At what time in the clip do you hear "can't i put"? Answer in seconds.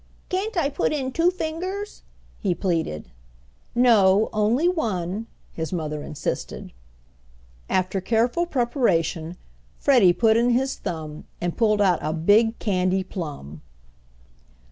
0.29-0.93